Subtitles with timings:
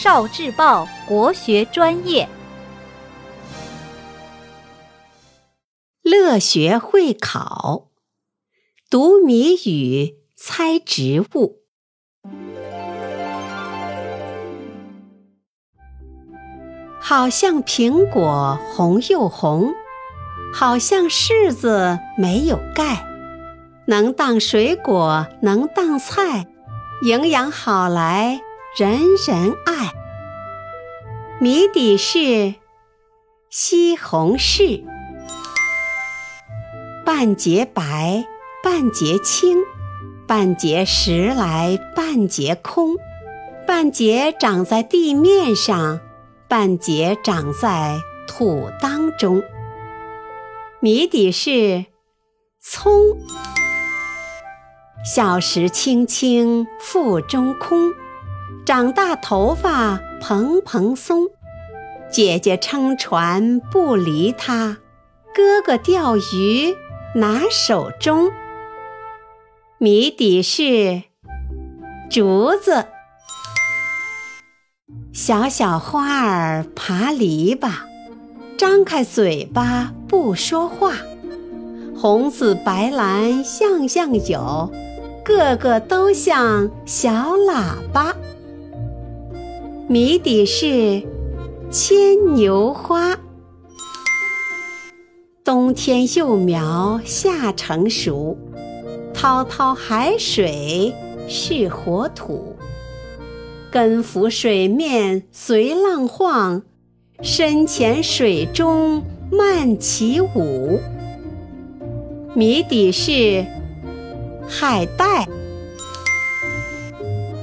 [0.00, 2.28] 少智报国学专业，
[6.02, 7.88] 乐学会考，
[8.88, 11.64] 读谜语，猜植物。
[17.00, 19.72] 好像苹果红又红，
[20.54, 23.04] 好像柿子没有盖，
[23.88, 26.46] 能当水果，能当菜，
[27.02, 28.40] 营养好来
[28.76, 29.92] 人人爱。
[31.40, 32.54] 谜底是
[33.48, 34.84] 西红柿，
[37.04, 38.26] 半截白，
[38.62, 39.56] 半截青，
[40.26, 42.96] 半截实来，半截空，
[43.66, 46.00] 半截长在地面上。
[46.46, 49.42] 半截长在土当中，
[50.80, 51.86] 谜底是
[52.60, 52.90] 葱。
[55.04, 57.92] 小时青青腹中空，
[58.68, 61.28] 长大头发蓬蓬松。
[62.10, 64.76] 姐姐撑船不离他，
[65.34, 66.76] 哥哥钓鱼
[67.14, 68.30] 拿手中。
[69.78, 71.04] 谜底是
[72.10, 72.84] 竹子。
[75.14, 77.70] 小小花儿爬篱笆，
[78.58, 80.92] 张开嘴巴不说话。
[81.96, 84.70] 红紫白蓝样样有，
[85.24, 88.14] 个个都像小喇叭。
[89.90, 91.02] 谜底是
[91.70, 93.18] 牵牛花。
[95.42, 98.36] 冬天幼苗夏成熟，
[99.14, 100.94] 滔滔海水
[101.26, 102.54] 是活土。
[103.70, 106.60] 根浮水面随浪晃，
[107.22, 110.78] 深潜水中慢起舞。
[112.34, 113.46] 谜底是
[114.46, 115.26] 海带。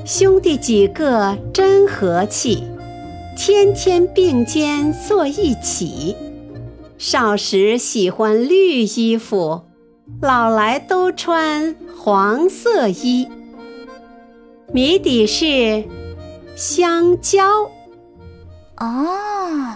[0.06, 2.64] 兄弟几个真和气，
[3.36, 6.16] 天天并肩坐一起。
[7.00, 9.64] 少时喜欢绿衣服，
[10.22, 13.28] 老来都穿黄色衣。
[14.72, 15.84] 谜底是。
[16.56, 17.44] 香蕉。
[18.78, 19.76] 哦，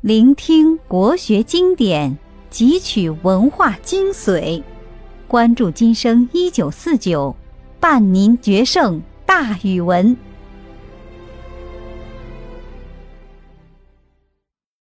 [0.00, 2.16] 聆听国学经典，
[2.50, 4.62] 汲取文化精髓，
[5.28, 7.36] 关注今生一九四九，
[7.78, 9.00] 伴您决胜
[9.30, 10.16] 大语文。